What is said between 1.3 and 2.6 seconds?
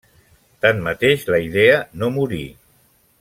la idea no morí.